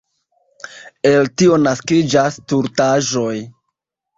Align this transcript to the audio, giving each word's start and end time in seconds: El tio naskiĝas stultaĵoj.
El 1.09 1.29
tio 1.41 1.59
naskiĝas 1.65 2.41
stultaĵoj. 2.41 3.37